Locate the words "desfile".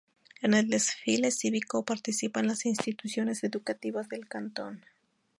0.67-1.29